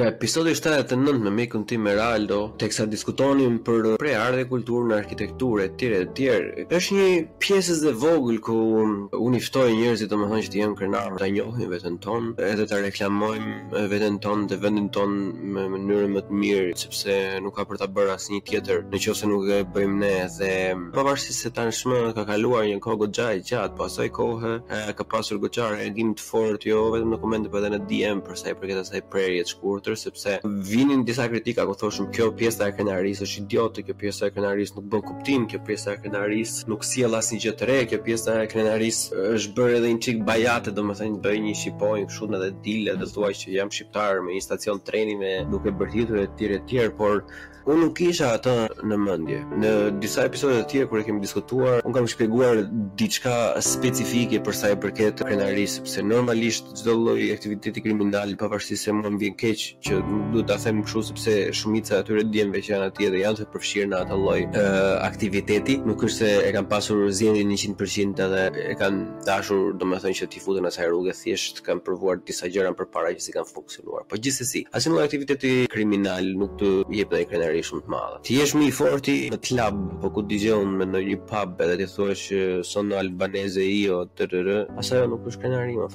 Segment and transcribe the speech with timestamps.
[0.00, 5.64] nga episodi 79 me mikun tim Meraldo, teksa diskutonim për prejardhje dhe kulturë në arkitekturë
[5.66, 6.28] etj etj.
[6.78, 7.08] Është një
[7.42, 8.56] pjesë e vogël ku
[9.26, 13.82] unë ftoj njerëzit domethënë që të jenë krenarë, ta njohin veten tonë, edhe ta reklamojmë
[13.92, 15.18] veten tonë dhe vendin tonë
[15.58, 19.46] në mënyrë më të mirë, sepse nuk ka për ta bërë asnjë tjetër nëse nuk
[19.52, 20.54] e bëjmë ne dhe
[20.96, 24.54] pavarësisht se tashmë ka kaluar një kohë goxha e gjatë, po asaj kohë
[25.00, 28.40] ka pasur goxha reagim të fortë jo vetëm në komente, por edhe në DM për
[28.40, 32.30] sa i përket asaj prerje të shkurtër tjetër sepse vinin disa kritika ku thoshun kjo
[32.36, 35.98] pjesa e krenaris është idiote, kjo pjesa e krenaris nuk bën kuptim, kjo pjesa e
[36.02, 39.00] krenaris nuk sjell asnjë gjë të re, kjo pjesa e krenaris
[39.34, 43.34] është bërë edhe një çik bajate, domethënë bëj një shipoj kështu edhe dile, do thuaj
[43.42, 47.24] që jam shqiptar me një stacion treni me duke bërtitur etj tjerë, por
[47.68, 48.52] Unë nuk isha atë
[48.88, 49.38] në mëndje.
[49.60, 52.62] Në disa episode të tjerë, kërë kemi diskutuar, unë kam shpjeguar
[52.98, 58.94] diçka specifike për sa i përket krenarisë, pëse normalisht gjdo loj aktiviteti kriminali, pa se
[58.96, 59.94] mund vjen keqë, që
[60.32, 63.44] duhet ta them kështu sepse shumica e atyre djemve që janë aty dhe janë të
[63.54, 64.40] përfshirë në atë lloj
[65.08, 68.42] aktiviteti, nuk është se e kanë pasur zgjendjen 100% edhe
[68.72, 73.12] e kanë dashur, domethënë që ti futen asaj rrugë thjesht kanë provuar disa gjëra përpara
[73.16, 74.04] që si kanë funksionuar.
[74.10, 78.20] Po gjithsesi, asnjë lloj aktiviteti kriminal nuk të jep dhe krenari shumë të madhe.
[78.28, 81.88] Ti je më i forti në klub, po ku dëgjon në një pub edhe ti
[81.94, 85.88] thua që son në albaneze i o të të asaj jo nuk është krenari, më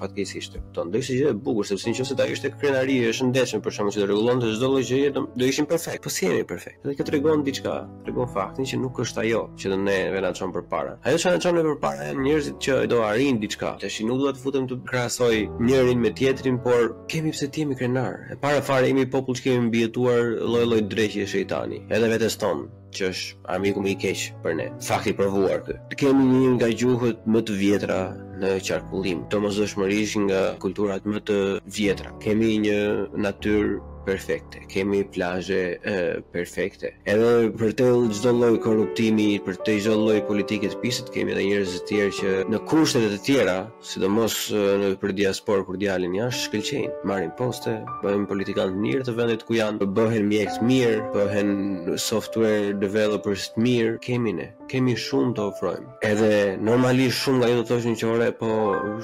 [0.75, 3.93] do të ishte gjë e bukur sepse nëse ta ishte krenari, e ndeshëm për përshëmë
[3.93, 6.03] që të të çdo lloj gjëje, do ishim perfekt.
[6.05, 6.81] Po si jemi perfekt?
[6.85, 7.73] Dhe kjo tregon diçka,
[8.05, 10.95] tregon faktin që nuk është ajo që ne vetë na çon përpara.
[11.03, 13.73] Ajo që na çon përpara janë njerëzit që do arrin diçka.
[13.81, 15.35] Tash nuk duhet të futem të krahasoj
[15.67, 18.23] njërin me tjetrin, por kemi pse të jemi krenar.
[18.31, 22.67] E para fare jemi popull që kemi mbijetuar lloj-lloj dreqje e shejtani, edhe vetes ton
[22.95, 24.69] që është armiku më i keq për ne.
[24.87, 26.13] Fakti provuar këtu.
[26.15, 27.99] një nga gjuhët më të vjetra
[28.45, 31.39] dhe qarkullim, të mëzëshmërish nga kulturat më të
[31.77, 32.13] vjetra.
[32.25, 32.79] Kemi një
[33.27, 35.59] natyrë perfekte, kemi plazhe
[36.33, 36.91] perfekte.
[37.09, 41.45] Edhe për të çdo lloj korruptimi, për të çdo lloj politike të pisit kemi edhe
[41.47, 43.55] njerëz të tjerë që në kushtet e të tjera,
[43.91, 49.17] sidomos në për diaspor kur djalin jashtë shkëlqejnë, marrin poste, bëjnë politikanë të mirë të
[49.17, 51.53] vendit ku janë, bëhen mjekë mirë, bëhen
[52.01, 55.91] software developers të mirë, kemi ne kemi shumë të ofrojmë.
[56.07, 56.27] Edhe
[56.57, 58.47] normalisht shumë nga ju do të thoshin që ore po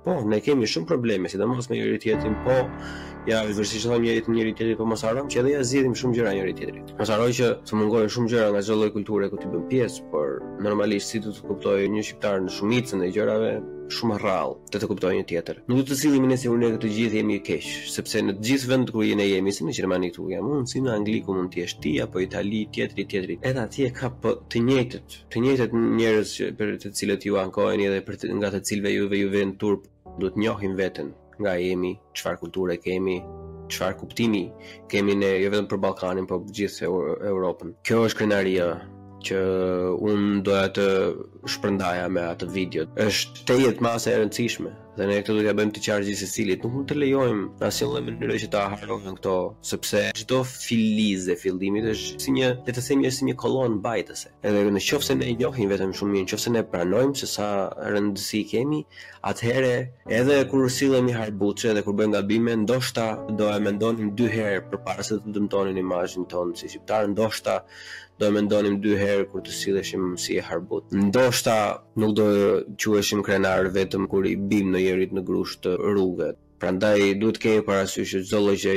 [0.03, 2.55] Po, ne kemi shumë probleme, sidomos me njëri tjetrin, po
[3.29, 6.33] ja vërsi që njëri tjetrin, njëri po mos harrojmë, që edhe ja zgjidhim shumë gjëra
[6.35, 6.91] njëri tjetrit.
[6.99, 10.09] Mos harroj që të mungojnë shumë gjëra nga gjëlloj lloj kulture ku ti bën pjesë,
[10.11, 13.53] por normalisht si do të kuptojë një shqiptar në shumicën e gjërave,
[13.95, 15.59] shumë e rrallë të të kuptojë një tjetër.
[15.69, 18.71] Nuk do të sillemi ne se unë këtë gjithë jemi keq, sepse në të gjithë
[18.71, 21.53] vend ku jeni jemi, si në Gjermani këtu jam unë, si në Angli ku mund
[21.53, 23.37] të jesh ti apo Itali tjetri tjetri.
[23.49, 27.87] Edhe atje ka po të njëjtët, të njëjtët njerëz që për të cilët ju ankoheni
[27.93, 29.85] dhe për të, nga të cilëve juve ju vjen turp,
[30.19, 33.17] do të njohim veten nga jemi, çfarë kulture kemi,
[33.73, 34.43] çfarë kuptimi
[34.91, 36.87] kemi ne jo vetëm për Ballkanin, por gjithë
[37.25, 37.73] Europën.
[37.85, 38.67] Kjo është krenaria
[39.27, 39.39] që
[40.13, 40.87] unë doja të
[41.55, 42.85] shpërndaja me atë video.
[43.07, 46.19] Është te jetë masa e rëndësishme, dhe ne këtë do t'ja bëjmë ti qarë gjithë
[46.27, 46.65] secilit.
[46.65, 49.33] Nuk mund të lejojmë në asnjë lloj mënyre që ta harrojmë këto,
[49.65, 53.79] sepse çdo filiz e fillimit është si një, le të themi, është si një kolon
[53.79, 54.33] mbajtëse.
[54.45, 57.31] Edhe në qoftë se ne njohim vetëm shumë mirë, në qoftë se ne pranojmë se
[57.33, 57.49] sa
[57.95, 58.83] rëndësi kemi,
[59.31, 59.73] atëherë
[60.19, 63.09] edhe kur sillemi harbuçe dhe kur bëjmë gabime, ndoshta
[63.39, 67.63] do e mendonim dy herë përpara se të dëmtonin imazhin ton si shqiptar, ndoshta
[68.21, 70.85] do e mendonim dy herë kur të silleshim si e harbut.
[70.93, 71.55] Ndoshta
[72.03, 72.43] nuk do e
[72.83, 76.39] quheshim krenar vetëm kur i bim në barierit në grusht të rrugët.
[76.63, 78.73] Pra ndaj du të kejë parasyshë të zologje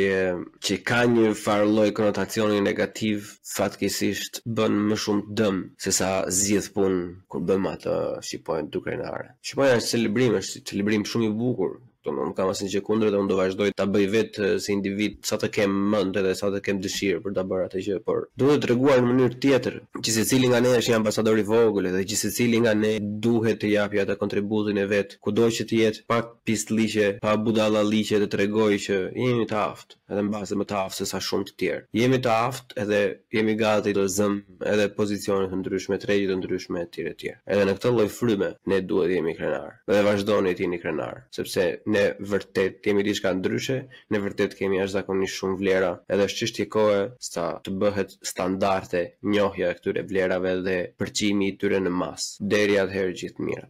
[0.66, 6.10] që ka një farloj konotacioni negativ fatkisisht bën më shumë të dëmë se sa
[6.40, 9.28] zjith punë kur bëm atë Shqipojnë të dukrenare.
[9.46, 11.76] Shqipojnë është që të është të shumë i bukur,
[12.06, 15.36] Kështu kam asnjë gjë kundër dhe unë do vazhdoj ta bëj vetë si individ sa
[15.42, 18.60] të kem mend edhe sa të kem dëshirë për ta bërë atë gjë, por duhet
[18.62, 22.04] të treguar në mënyrë tjetër që secili nga ne është një ambasador i vogël dhe
[22.06, 22.92] që secili nga ne
[23.24, 28.20] duhet të japë atë kontributin e vet, kudo që të jetë, pa pistliqe, pa budallalliqe
[28.22, 31.56] të tregoj që jemi të aftë, edhe mbase më të aftë se sa shumë të
[31.58, 31.84] tjerë.
[32.04, 33.02] Jemi të aftë edhe
[33.40, 34.38] jemi gati të zëm
[34.74, 37.34] edhe pozicione të ndryshme, tregje të ndryshme etj etj.
[37.46, 39.80] Edhe në këtë lloj fryme ne duhet të jemi krenar.
[39.90, 43.76] Dhe vazhdoni të jeni krenar, sepse ne vërtet kemi diçka ndryshe,
[44.12, 47.00] ne vërtet kemi as zakonisht shumë vlera, edhe është çështje kohe
[47.30, 49.02] sa të bëhet standarde
[49.32, 52.28] njohja e këtyre vlerave dhe përcimi i tyre në mas.
[52.54, 53.68] Deri atëherë gjithë mirë.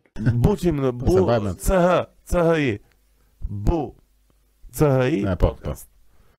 [0.48, 1.18] Buçim në bu.
[1.66, 1.98] CH,
[2.32, 2.68] CHI.
[3.68, 3.82] Bu.
[4.78, 5.24] CHI.
[5.30, 5.52] Ne po.
[5.54, 5.95] Podcast.